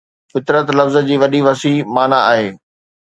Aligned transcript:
فطرت 0.31 0.67
لفظ 0.79 0.95
جي 1.09 1.15
وڏي 1.23 1.39
وسيع 1.49 1.77
معنيٰ 1.95 2.21
آهي 2.31 2.47